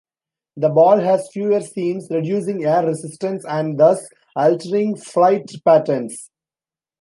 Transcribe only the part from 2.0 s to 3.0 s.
reducing air